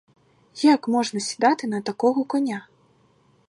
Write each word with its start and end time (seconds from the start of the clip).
Як 0.61 0.87
можна 0.87 1.19
сідати 1.19 1.67
на 1.67 1.81
такого 1.81 2.23
коня? 2.23 2.67